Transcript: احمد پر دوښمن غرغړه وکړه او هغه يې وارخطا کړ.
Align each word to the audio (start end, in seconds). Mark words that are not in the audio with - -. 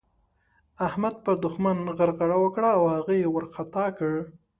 احمد 0.87 1.15
پر 1.23 1.35
دوښمن 1.43 1.77
غرغړه 1.97 2.37
وکړه 2.39 2.69
او 2.77 2.83
هغه 2.95 3.13
يې 3.19 3.27
وارخطا 3.29 3.85
کړ. 3.97 4.11